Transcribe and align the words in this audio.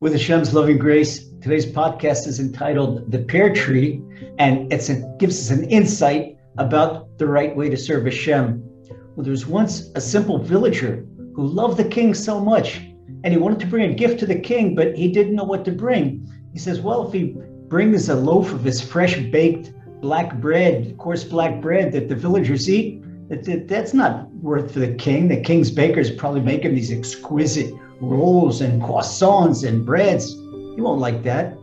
With 0.00 0.12
Hashem's 0.12 0.54
loving 0.54 0.78
grace, 0.78 1.28
today's 1.40 1.66
podcast 1.66 2.28
is 2.28 2.38
entitled 2.38 3.10
The 3.10 3.18
Pear 3.18 3.52
Tree, 3.52 4.00
and 4.38 4.72
it 4.72 5.18
gives 5.18 5.40
us 5.40 5.58
an 5.58 5.68
insight 5.70 6.36
about 6.56 7.18
the 7.18 7.26
right 7.26 7.56
way 7.56 7.68
to 7.68 7.76
serve 7.76 8.04
Hashem. 8.04 8.62
Well, 9.16 9.24
there 9.24 9.32
was 9.32 9.48
once 9.48 9.90
a 9.96 10.00
simple 10.00 10.38
villager 10.38 11.04
who 11.34 11.44
loved 11.44 11.78
the 11.78 11.88
king 11.88 12.14
so 12.14 12.38
much, 12.38 12.76
and 13.24 13.32
he 13.32 13.38
wanted 13.38 13.58
to 13.58 13.66
bring 13.66 13.90
a 13.90 13.94
gift 13.94 14.20
to 14.20 14.26
the 14.26 14.38
king, 14.38 14.76
but 14.76 14.96
he 14.96 15.10
didn't 15.10 15.34
know 15.34 15.42
what 15.42 15.64
to 15.64 15.72
bring. 15.72 16.32
He 16.52 16.60
says, 16.60 16.80
Well, 16.80 17.08
if 17.08 17.12
he 17.12 17.34
brings 17.66 18.08
a 18.08 18.14
loaf 18.14 18.52
of 18.52 18.62
his 18.62 18.80
fresh 18.80 19.18
baked 19.32 19.72
black 20.00 20.40
bread, 20.40 20.96
coarse 20.98 21.24
black 21.24 21.60
bread 21.60 21.90
that 21.90 22.08
the 22.08 22.14
villagers 22.14 22.70
eat, 22.70 23.02
that's 23.28 23.92
not 23.92 24.30
worth 24.34 24.72
for 24.72 24.80
the 24.80 24.94
king. 24.94 25.28
The 25.28 25.40
king's 25.40 25.70
bakers 25.70 26.10
probably 26.10 26.40
making 26.40 26.74
these 26.74 26.90
exquisite 26.90 27.72
rolls 28.00 28.60
and 28.60 28.80
croissants 28.80 29.66
and 29.66 29.84
breads. 29.84 30.32
He 30.32 30.80
won't 30.80 31.00
like 31.00 31.22
that. 31.24 31.56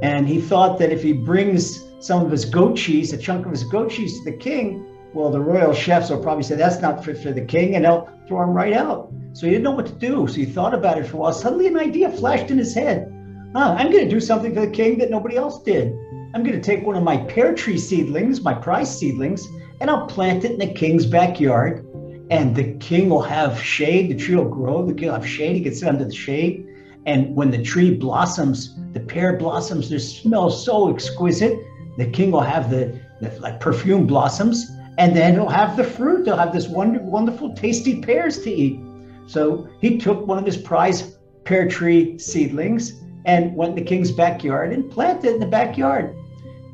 And 0.00 0.26
he 0.26 0.40
thought 0.40 0.78
that 0.78 0.90
if 0.90 1.02
he 1.02 1.12
brings 1.12 1.84
some 2.00 2.24
of 2.24 2.30
his 2.30 2.44
goat 2.44 2.76
cheese, 2.76 3.12
a 3.12 3.18
chunk 3.18 3.44
of 3.44 3.52
his 3.52 3.64
goat 3.64 3.90
cheese 3.90 4.18
to 4.18 4.30
the 4.30 4.36
king, 4.36 4.86
well, 5.12 5.30
the 5.30 5.40
royal 5.40 5.74
chefs 5.74 6.08
will 6.08 6.22
probably 6.22 6.42
say 6.42 6.54
that's 6.54 6.80
not 6.80 7.04
fit 7.04 7.18
for 7.18 7.32
the 7.32 7.44
king 7.44 7.76
and 7.76 7.84
they'll 7.84 8.08
throw 8.26 8.42
him 8.42 8.54
right 8.54 8.72
out. 8.72 9.12
So 9.34 9.46
he 9.46 9.52
didn't 9.52 9.64
know 9.64 9.72
what 9.72 9.86
to 9.86 9.92
do. 9.92 10.26
So 10.26 10.34
he 10.34 10.46
thought 10.46 10.72
about 10.72 10.98
it 10.98 11.06
for 11.06 11.18
a 11.18 11.20
while. 11.20 11.32
Suddenly 11.32 11.66
an 11.66 11.78
idea 11.78 12.10
flashed 12.10 12.50
in 12.50 12.58
his 12.58 12.74
head. 12.74 13.08
Huh, 13.54 13.76
I'm 13.78 13.90
going 13.92 14.04
to 14.04 14.10
do 14.10 14.20
something 14.20 14.54
for 14.54 14.60
the 14.60 14.70
king 14.70 14.96
that 14.98 15.10
nobody 15.10 15.36
else 15.36 15.62
did. 15.62 15.92
I'm 16.34 16.42
going 16.42 16.58
to 16.58 16.60
take 16.60 16.86
one 16.86 16.96
of 16.96 17.02
my 17.02 17.18
pear 17.18 17.54
tree 17.54 17.76
seedlings, 17.76 18.40
my 18.40 18.54
prize 18.54 18.98
seedlings, 18.98 19.46
and 19.82 19.90
I'll 19.90 20.06
plant 20.06 20.44
it 20.44 20.52
in 20.52 20.58
the 20.60 20.72
king's 20.72 21.04
backyard 21.04 21.84
and 22.30 22.54
the 22.54 22.74
king 22.74 23.10
will 23.10 23.20
have 23.20 23.60
shade. 23.60 24.10
The 24.10 24.14
tree 24.14 24.36
will 24.36 24.48
grow. 24.48 24.86
The 24.86 24.94
king 24.94 25.08
will 25.08 25.16
have 25.16 25.26
shade. 25.26 25.56
He 25.56 25.62
can 25.62 25.74
sit 25.74 25.88
under 25.88 26.04
the 26.04 26.14
shade. 26.14 26.68
And 27.04 27.34
when 27.34 27.50
the 27.50 27.60
tree 27.60 27.92
blossoms, 27.92 28.78
the 28.92 29.00
pear 29.00 29.36
blossoms, 29.36 29.90
they 29.90 29.98
smell 29.98 30.50
so 30.50 30.94
exquisite. 30.94 31.58
The 31.98 32.06
king 32.06 32.30
will 32.30 32.42
have 32.42 32.70
the, 32.70 32.96
the 33.20 33.36
like 33.40 33.58
perfume 33.58 34.06
blossoms, 34.06 34.70
and 34.98 35.16
then 35.16 35.34
he'll 35.34 35.48
have 35.48 35.76
the 35.76 35.84
fruit. 35.84 36.24
They'll 36.24 36.36
have 36.36 36.52
this 36.52 36.68
wonderful, 36.68 37.10
wonderful, 37.10 37.52
tasty 37.54 38.00
pears 38.00 38.40
to 38.44 38.50
eat. 38.50 38.80
So 39.26 39.68
he 39.80 39.98
took 39.98 40.28
one 40.28 40.38
of 40.38 40.46
his 40.46 40.56
prize 40.56 41.18
pear 41.44 41.68
tree 41.68 42.18
seedlings 42.20 43.02
and 43.24 43.54
went 43.56 43.70
in 43.70 43.84
the 43.84 43.88
king's 43.88 44.12
backyard 44.12 44.72
and 44.72 44.88
planted 44.88 45.26
it 45.26 45.34
in 45.34 45.40
the 45.40 45.46
backyard. 45.46 46.16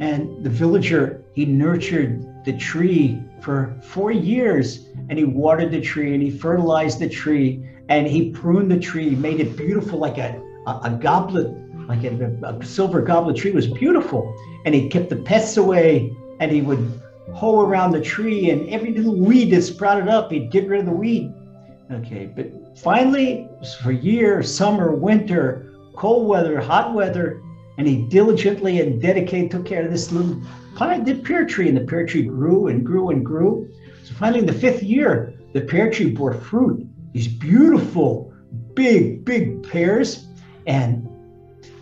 And 0.01 0.45
the 0.45 0.51
villager, 0.51 1.25
he 1.35 1.45
nurtured 1.45 2.45
the 2.45 2.57
tree 2.57 3.23
for 3.41 3.77
four 3.83 4.13
years 4.13 4.87
and 5.09 5.19
he 5.19 5.25
watered 5.25 5.71
the 5.71 5.81
tree 5.81 6.15
and 6.15 6.23
he 6.23 6.31
fertilized 6.31 6.99
the 6.99 7.09
tree 7.09 7.69
and 7.89 8.07
he 8.07 8.31
pruned 8.31 8.71
the 8.71 8.79
tree, 8.79 9.11
made 9.11 9.41
it 9.41 9.57
beautiful 9.57 9.99
like 9.99 10.19
a, 10.19 10.41
a, 10.67 10.81
a 10.85 10.99
goblet, 11.01 11.49
like 11.89 12.05
a, 12.05 12.33
a, 12.45 12.65
silver 12.65 13.01
goblet 13.01 13.37
tree 13.37 13.51
was 13.51 13.67
beautiful. 13.67 14.35
And 14.65 14.75
he 14.75 14.89
kept 14.89 15.09
the 15.09 15.17
pests 15.17 15.57
away 15.57 16.15
and 16.41 16.53
he 16.53 16.61
would 16.61 17.01
hoe 17.33 17.61
around 17.61 17.93
the 17.93 18.01
tree 18.01 18.51
and 18.51 18.69
every 18.69 18.93
little 18.93 19.17
weed 19.17 19.51
that 19.53 19.63
sprouted 19.63 20.09
up, 20.09 20.31
he'd 20.31 20.51
get 20.51 20.69
rid 20.69 20.81
of 20.81 20.87
the 20.87 20.93
weed. 20.93 21.33
Okay, 21.91 22.27
but 22.27 22.79
finally, 22.79 23.49
for 23.83 23.93
years, 23.93 24.55
summer, 24.55 24.95
winter, 24.95 25.73
cold 25.97 26.29
weather, 26.29 26.61
hot 26.61 26.95
weather, 26.95 27.43
and 27.79 27.87
he 27.87 28.03
diligently 28.03 28.81
and 28.81 29.01
dedicated 29.01 29.51
took 29.51 29.65
care 29.65 29.85
of 29.85 29.91
this 29.91 30.13
little 30.13 30.43
planted 30.75 31.25
pear 31.25 31.47
tree, 31.47 31.69
and 31.69 31.77
the 31.77 31.85
pear 31.85 32.05
tree 32.05 32.23
grew 32.23 32.67
and 32.67 32.85
grew 32.85 33.11
and 33.11 33.25
grew. 33.25 33.71
So 34.03 34.15
finally, 34.15 34.41
in 34.41 34.47
the 34.47 34.53
fifth 34.53 34.83
year, 34.83 35.35
the 35.53 35.63
pear 35.63 35.91
tree 35.91 36.11
bore 36.11 36.35
fruit, 36.35 36.87
these 37.13 37.29
beautiful, 37.29 38.33
big, 38.75 39.25
big 39.25 39.63
pears. 39.69 40.27
And 40.67 41.09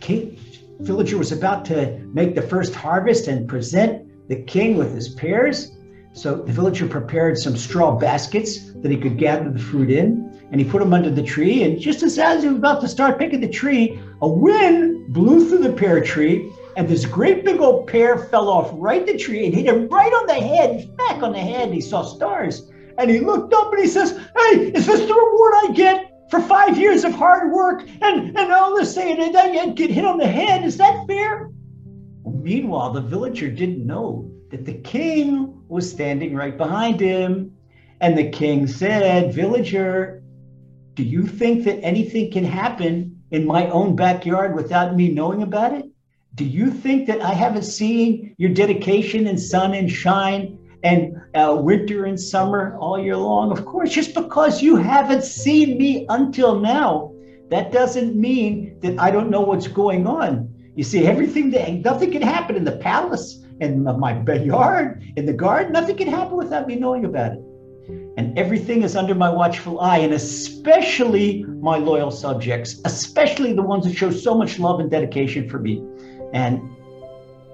Kate 0.01 0.39
Villager 0.81 1.19
was 1.19 1.33
about 1.33 1.65
to 1.67 1.99
make 2.13 2.35
the 2.35 2.43
first 2.43 2.75
harvest 2.75 3.27
and 3.27 3.49
present 3.49 4.29
the 4.29 4.43
king 4.43 4.77
with 4.77 4.95
his 4.95 5.09
pears. 5.09 5.76
So 6.17 6.37
the 6.37 6.53
villager 6.53 6.89
prepared 6.89 7.37
some 7.37 7.59
straw 7.59 7.95
baskets 7.95 8.73
that 8.77 8.91
he 8.91 8.97
could 8.97 9.19
gather 9.19 9.51
the 9.51 9.59
fruit 9.59 9.91
in, 9.91 10.33
and 10.51 10.59
he 10.59 10.67
put 10.67 10.79
them 10.79 10.95
under 10.95 11.11
the 11.11 11.23
tree. 11.23 11.63
And 11.63 11.79
just 11.79 12.03
as, 12.03 12.17
he 12.43 12.49
was 12.49 12.57
about 12.57 12.81
to 12.81 12.89
start 12.89 13.19
picking 13.19 13.43
the 13.43 13.49
tree, 13.51 14.01
a 14.23 14.29
wind 14.29 15.13
blew 15.13 15.47
through 15.47 15.59
the 15.59 15.75
pear 15.75 16.03
tree, 16.03 16.51
and 16.79 16.89
this 16.89 17.05
great 17.05 17.45
big 17.45 17.61
old 17.61 17.87
pear 17.87 18.17
fell 18.17 18.49
off 18.49 18.71
right 18.73 19.05
the 19.05 19.19
tree 19.19 19.45
and 19.45 19.55
hit 19.55 19.67
him 19.67 19.89
right 19.89 20.11
on 20.11 20.27
the 20.27 20.35
head, 20.35 20.97
back 20.97 21.23
on 21.23 21.33
the 21.33 21.39
head. 21.39 21.71
He 21.71 21.83
saw 21.83 22.03
stars. 22.03 22.71
And 22.97 23.11
he 23.11 23.21
looked 23.21 23.53
up 23.53 23.71
and 23.75 23.83
he 23.83 23.89
says, 23.89 24.13
Hey, 24.13 24.73
is 24.73 24.87
this 24.87 25.01
the 25.01 25.15
reward 25.15 25.53
I 25.55 25.73
get 25.75 26.13
for 26.31 26.41
five 26.41 26.79
years 26.79 27.05
of 27.05 27.13
hard 27.13 27.53
work 27.53 27.87
and, 28.01 28.37
and 28.39 28.53
all 28.53 28.75
this 28.75 28.95
saying 28.95 29.21
and 29.21 29.35
then 29.35 29.75
get 29.75 29.91
hit 29.91 30.07
on 30.07 30.17
the 30.17 30.27
head? 30.27 30.65
Is 30.65 30.79
that 30.79 31.07
fair? 31.07 31.51
Meanwhile, 32.47 32.93
the 32.93 33.01
villager 33.01 33.51
didn't 33.51 33.85
know 33.85 34.31
that 34.53 34.65
the 34.65 34.75
king 34.75 35.65
was 35.67 35.91
standing 35.91 36.33
right 36.33 36.57
behind 36.57 37.01
him. 37.01 37.51
And 38.01 38.17
the 38.17 38.31
king 38.31 38.69
said, 38.69 39.35
Villager, 39.35 40.23
do 40.95 41.03
you 41.03 41.27
think 41.27 41.65
that 41.65 41.83
anything 41.83 42.31
can 42.31 42.45
happen 42.45 43.21
in 43.33 43.45
my 43.45 43.69
own 43.71 43.97
backyard 43.97 44.55
without 44.55 44.95
me 44.95 45.11
knowing 45.11 45.43
about 45.43 45.73
it? 45.73 45.87
Do 46.37 46.45
you 46.45 46.71
think 46.71 47.09
that 47.09 47.21
I 47.21 47.33
haven't 47.33 47.65
seen 47.65 48.37
your 48.39 48.51
dedication 48.51 49.27
in 49.27 49.39
sun 49.39 49.75
and 49.75 49.91
shine 49.91 50.57
and 50.85 51.21
uh, 51.35 51.59
winter 51.61 52.05
and 52.05 52.21
summer 52.21 52.77
all 52.79 52.97
year 52.97 53.17
long? 53.17 53.51
Of 53.51 53.65
course, 53.65 53.91
just 53.91 54.15
because 54.15 54.63
you 54.63 54.77
haven't 54.77 55.25
seen 55.25 55.79
me 55.79 56.07
until 56.11 56.61
now, 56.61 57.13
that 57.51 57.73
doesn't 57.73 58.15
mean 58.15 58.79
that 58.83 59.01
I 59.01 59.11
don't 59.11 59.31
know 59.31 59.41
what's 59.41 59.67
going 59.67 60.07
on. 60.07 60.56
You 60.77 60.85
see, 60.85 61.07
everything 61.07 61.51
that 61.53 61.73
nothing 61.83 62.13
can 62.13 62.21
happen 62.21 62.55
in 62.55 62.65
the 62.65 62.77
palace, 62.77 63.43
in 63.61 63.83
my 63.83 64.13
backyard, 64.13 65.03
in 65.17 65.25
the 65.25 65.33
garden, 65.33 65.73
nothing 65.73 65.97
can 65.97 66.07
happen 66.07 66.37
without 66.37 66.67
me 66.69 66.77
knowing 66.77 67.07
about 67.07 67.33
it. 67.33 67.43
And 68.19 68.39
everything 68.39 68.83
is 68.83 68.95
under 68.95 69.15
my 69.15 69.31
watchful 69.31 69.81
eye, 69.81 69.99
and 69.99 70.13
especially 70.13 71.45
my 71.45 71.79
loyal 71.79 72.11
subjects, 72.11 72.83
especially 72.85 73.55
the 73.55 73.63
ones 73.63 73.87
that 73.87 73.97
show 73.97 74.11
so 74.11 74.35
much 74.35 74.59
love 74.59 74.81
and 74.81 74.91
dedication 74.91 75.49
for 75.49 75.59
me. 75.59 75.83
And 76.35 76.61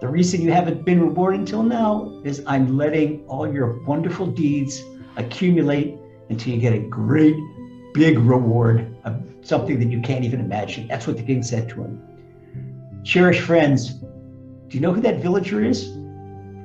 the 0.01 0.09
reason 0.09 0.43
you 0.43 0.51
haven't 0.51 0.85
been 0.85 1.01
rewarded 1.01 1.41
until 1.41 1.63
now 1.63 2.21
is 2.25 2.43
I'm 2.49 2.77
letting 2.77 3.25
all 3.29 3.53
your 3.53 3.85
wonderful 3.85 4.27
deeds 4.27 4.83
accumulate 5.17 5.97
until 6.29 6.55
you 6.55 6.61
get 6.61 6.73
a 6.73 6.81
great 6.81 7.37
big 7.95 8.19
reward 8.19 8.97
of 9.05 9.23
something 9.43 9.79
that 9.79 9.91
you 9.93 10.01
can't 10.01 10.25
even 10.25 10.41
imagine. 10.41 10.89
That's 10.89 11.07
what 11.07 11.17
the 11.19 11.23
king 11.23 11.45
said 11.45 11.69
to 11.69 11.85
him. 11.85 12.03
Cherished 13.05 13.41
friends, 13.41 13.95
do 13.95 14.79
you 14.79 14.81
know 14.81 14.93
who 14.93 15.01
that 15.01 15.21
villager 15.21 15.63
is? 15.65 15.93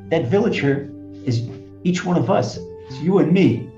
That 0.09 0.27
villager 0.27 0.93
is 1.25 1.49
each 1.83 2.05
one 2.05 2.17
of 2.17 2.29
us. 2.29 2.57
It's 2.57 2.99
you 3.01 3.17
and 3.19 3.31
me. 3.31 3.69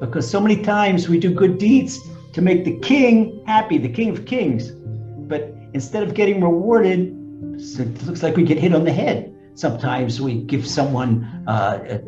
Because 0.00 0.28
so 0.28 0.40
many 0.40 0.62
times 0.62 1.08
we 1.08 1.18
do 1.18 1.32
good 1.34 1.58
deeds 1.58 1.98
to 2.32 2.40
make 2.40 2.64
the 2.64 2.78
king 2.80 3.42
happy, 3.46 3.78
the 3.78 3.88
king 3.88 4.10
of 4.10 4.26
kings. 4.26 4.70
But 4.70 5.54
instead 5.72 6.02
of 6.02 6.14
getting 6.14 6.40
rewarded, 6.40 7.16
it 7.58 8.02
looks 8.06 8.22
like 8.22 8.36
we 8.36 8.44
get 8.44 8.58
hit 8.58 8.74
on 8.74 8.84
the 8.84 8.92
head. 8.92 9.34
Sometimes 9.54 10.20
we 10.20 10.42
give 10.42 10.66
someone, 10.66 11.44
uh, 11.46 12.00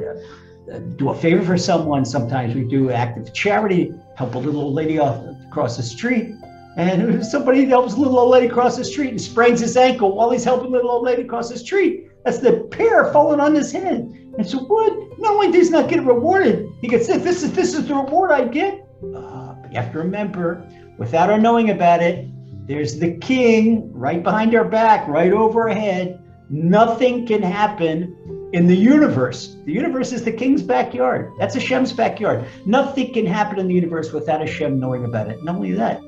uh, 0.72 0.78
do 0.96 1.10
a 1.10 1.14
favor 1.14 1.44
for 1.44 1.58
someone. 1.58 2.04
Sometimes 2.04 2.54
we 2.54 2.64
do 2.64 2.90
act 2.90 3.18
of 3.18 3.32
charity, 3.32 3.92
help 4.16 4.34
a 4.34 4.38
little 4.38 4.62
old 4.62 4.74
lady 4.74 4.98
off 4.98 5.24
across 5.46 5.76
the 5.76 5.82
street. 5.82 6.32
And 6.76 7.24
somebody 7.24 7.64
helps 7.64 7.96
little 7.96 8.18
old 8.18 8.30
lady 8.30 8.48
cross 8.48 8.76
the 8.76 8.84
street 8.84 9.10
and 9.10 9.20
sprains 9.20 9.60
his 9.60 9.76
ankle 9.76 10.14
while 10.14 10.30
he's 10.30 10.44
helping 10.44 10.70
little 10.70 10.90
old 10.90 11.04
lady 11.04 11.24
cross 11.24 11.48
the 11.48 11.58
street. 11.58 12.10
That's 12.24 12.38
the 12.38 12.68
pear 12.70 13.10
falling 13.12 13.40
on 13.40 13.54
his 13.54 13.72
head. 13.72 14.12
And 14.36 14.46
so 14.46 14.58
what? 14.58 14.92
Not 15.18 15.32
only 15.32 15.50
does 15.50 15.70
not 15.70 15.88
get 15.88 16.04
rewarded, 16.04 16.68
he 16.82 16.88
gets 16.88 17.06
this. 17.06 17.22
This 17.22 17.42
is 17.42 17.52
this 17.52 17.74
is 17.74 17.88
the 17.88 17.94
reward 17.94 18.30
I 18.30 18.44
get. 18.44 18.86
Uh, 19.02 19.54
but 19.54 19.72
you 19.72 19.80
have 19.80 19.90
to 19.92 19.98
remember, 19.98 20.66
without 20.98 21.30
our 21.30 21.38
knowing 21.38 21.70
about 21.70 22.02
it, 22.02 22.28
there's 22.66 22.98
the 22.98 23.16
king 23.18 23.90
right 23.92 24.22
behind 24.22 24.54
our 24.54 24.64
back, 24.64 25.08
right 25.08 25.32
over 25.32 25.68
our 25.68 25.74
head. 25.74 26.22
Nothing 26.50 27.26
can 27.26 27.42
happen 27.42 28.50
in 28.52 28.66
the 28.66 28.76
universe. 28.76 29.56
The 29.64 29.72
universe 29.72 30.12
is 30.12 30.24
the 30.24 30.32
king's 30.32 30.62
backyard. 30.62 31.32
That's 31.38 31.54
Hashem's 31.54 31.92
backyard. 31.92 32.44
Nothing 32.66 33.12
can 33.14 33.24
happen 33.24 33.58
in 33.58 33.68
the 33.68 33.74
universe 33.74 34.12
without 34.12 34.40
Hashem 34.40 34.78
knowing 34.78 35.04
about 35.04 35.28
it. 35.28 35.42
Not 35.42 35.56
only 35.56 35.72
that, 35.72 36.00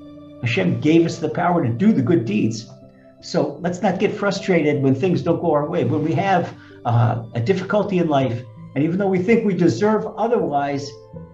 Hashem 0.42 0.80
gave 0.80 1.06
us 1.06 1.18
the 1.18 1.28
power 1.28 1.64
to 1.64 1.72
do 1.72 1.92
the 1.92 2.02
good 2.02 2.24
deeds. 2.24 2.70
So 3.20 3.58
let's 3.60 3.82
not 3.82 3.98
get 3.98 4.12
frustrated 4.12 4.82
when 4.82 4.94
things 4.94 5.22
don't 5.22 5.40
go 5.40 5.52
our 5.52 5.68
way. 5.68 5.84
When 5.84 6.04
we 6.04 6.12
have 6.14 6.54
uh, 6.84 7.24
a 7.34 7.40
difficulty 7.40 7.98
in 7.98 8.08
life, 8.08 8.42
and 8.74 8.84
even 8.84 8.98
though 8.98 9.08
we 9.08 9.18
think 9.18 9.44
we 9.44 9.54
deserve 9.54 10.06
otherwise, 10.16 10.88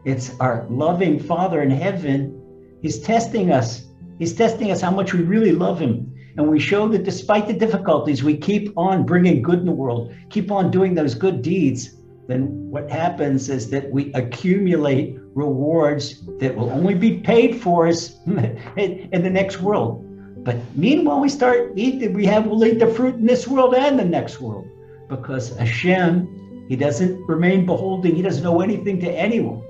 it's 0.04 0.38
our 0.40 0.66
loving 0.70 1.18
Father 1.18 1.62
in 1.62 1.70
heaven. 1.70 2.40
He's 2.80 3.00
testing 3.00 3.52
us 3.52 3.84
He's 4.18 4.32
testing 4.32 4.70
us 4.70 4.80
how 4.80 4.90
much 4.90 5.12
we 5.12 5.22
really 5.22 5.52
love 5.52 5.80
him. 5.80 6.12
And 6.36 6.48
we 6.48 6.58
show 6.58 6.88
that 6.88 7.04
despite 7.04 7.46
the 7.46 7.52
difficulties, 7.52 8.22
we 8.22 8.36
keep 8.36 8.76
on 8.76 9.06
bringing 9.06 9.42
good 9.42 9.60
in 9.60 9.66
the 9.66 9.72
world, 9.72 10.12
keep 10.30 10.50
on 10.50 10.70
doing 10.70 10.94
those 10.94 11.14
good 11.14 11.42
deeds. 11.42 11.96
Then 12.26 12.70
what 12.70 12.90
happens 12.90 13.48
is 13.48 13.70
that 13.70 13.90
we 13.90 14.12
accumulate 14.14 15.18
rewards 15.34 16.22
that 16.38 16.54
will 16.54 16.70
only 16.70 16.94
be 16.94 17.19
paid 17.19 17.60
for 17.60 17.86
us 17.86 18.16
in, 18.26 19.08
in 19.12 19.22
the 19.22 19.31
next 19.31 19.60
world. 19.60 20.00
But 20.44 20.56
meanwhile, 20.75 21.20
we 21.20 21.28
start 21.28 21.72
eat. 21.76 22.10
We 22.12 22.26
have 22.26 22.46
we'll 22.46 22.64
eat 22.64 22.78
the 22.78 22.86
fruit 22.86 23.14
in 23.16 23.26
this 23.26 23.48
world 23.48 23.75
and 23.75 23.98
the 23.98 24.04
next 24.04 24.40
world, 24.40 24.69
because 25.08 25.56
Hashem, 25.56 26.66
He 26.69 26.76
doesn't 26.76 27.26
remain 27.26 27.64
beholding. 27.64 28.14
He 28.14 28.22
doesn't 28.22 28.44
owe 28.44 28.60
anything 28.60 29.00
to 29.00 29.10
anyone. 29.10 29.62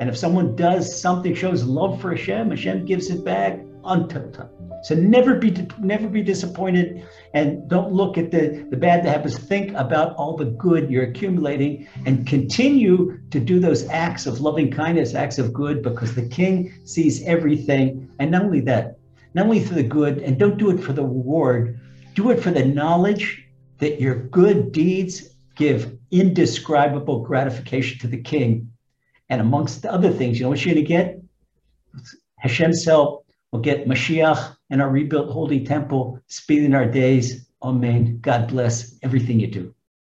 And 0.00 0.08
if 0.08 0.16
someone 0.16 0.56
does 0.56 1.00
something, 1.00 1.34
shows 1.34 1.64
love 1.64 2.00
for 2.00 2.10
Hashem, 2.10 2.50
Hashem 2.50 2.86
gives 2.86 3.10
it 3.10 3.24
back 3.24 3.60
untucked. 3.84 4.38
So 4.82 4.94
never 4.94 5.36
be 5.36 5.66
never 5.78 6.08
be 6.08 6.22
disappointed, 6.22 7.06
and 7.34 7.68
don't 7.68 7.92
look 7.92 8.16
at 8.16 8.30
the 8.30 8.66
the 8.70 8.76
bad 8.76 9.04
that 9.04 9.10
happens. 9.10 9.38
Think 9.38 9.72
about 9.74 10.16
all 10.16 10.36
the 10.36 10.46
good 10.46 10.90
you're 10.90 11.04
accumulating, 11.04 11.86
and 12.06 12.26
continue 12.26 13.20
to 13.30 13.40
do 13.40 13.60
those 13.60 13.86
acts 13.88 14.26
of 14.26 14.40
loving 14.40 14.70
kindness, 14.70 15.14
acts 15.14 15.38
of 15.38 15.52
good, 15.52 15.82
because 15.82 16.14
the 16.14 16.28
King 16.28 16.72
sees 16.84 17.22
everything. 17.24 18.10
And 18.18 18.30
not 18.30 18.42
only 18.42 18.60
that, 18.62 18.98
not 19.34 19.46
only 19.46 19.64
for 19.64 19.74
the 19.74 19.82
good, 19.82 20.18
and 20.18 20.38
don't 20.38 20.56
do 20.56 20.70
it 20.70 20.78
for 20.78 20.92
the 20.92 21.02
reward, 21.02 21.78
do 22.14 22.30
it 22.30 22.42
for 22.42 22.50
the 22.50 22.64
knowledge 22.64 23.46
that 23.78 24.00
your 24.00 24.14
good 24.28 24.72
deeds 24.72 25.36
give 25.56 25.98
indescribable 26.10 27.20
gratification 27.20 27.98
to 27.98 28.06
the 28.06 28.20
King. 28.20 28.72
And 29.28 29.40
amongst 29.40 29.82
the 29.82 29.92
other 29.92 30.10
things, 30.10 30.38
you 30.38 30.44
know 30.44 30.50
what 30.50 30.64
you're 30.64 30.74
going 30.74 30.84
to 30.84 30.88
get? 30.88 31.20
Hashem's 32.38 32.84
help 32.84 33.19
will 33.52 33.60
get 33.60 33.86
Mashiach 33.86 34.56
and 34.70 34.80
our 34.80 34.90
rebuilt 34.90 35.30
holy 35.30 35.64
temple 35.64 36.20
speeding 36.28 36.74
our 36.74 36.86
days. 36.86 37.46
Amen. 37.62 38.18
God 38.20 38.48
bless 38.48 38.94
everything 39.02 39.40
you 39.40 39.48
do. 39.48 39.74